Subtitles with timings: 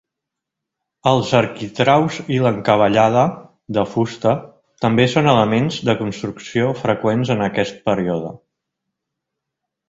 [1.09, 3.25] Els arquitraus i l'encavallada,
[3.77, 4.33] de fusta,
[4.87, 8.35] també són elements de construcció freqüents en aquest període.